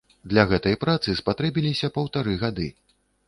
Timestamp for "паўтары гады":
1.99-2.67